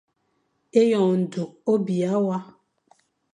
[0.79, 2.37] Eyon njuk o biya wa.